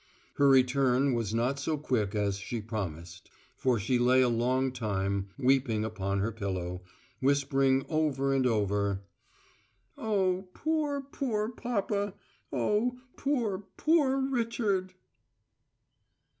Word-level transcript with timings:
Her 0.37 0.47
return 0.49 1.13
was 1.13 1.31
not 1.31 1.59
so 1.59 1.77
quick 1.77 2.15
as 2.15 2.37
she 2.39 2.59
promised, 2.59 3.29
for 3.55 3.77
she 3.77 3.99
lay 3.99 4.23
a 4.23 4.29
long 4.29 4.71
time 4.71 5.27
weeping 5.37 5.85
upon 5.85 6.21
her 6.21 6.31
pillow, 6.31 6.81
whispering 7.19 7.85
over 7.87 8.33
and 8.33 8.47
over: 8.47 9.03
"Oh, 9.99 10.47
poor, 10.55 11.01
poor 11.03 11.49
papa! 11.49 12.15
Oh, 12.51 12.97
poor, 13.15 13.65
poor 13.77 14.17
Richard!" 14.17 14.95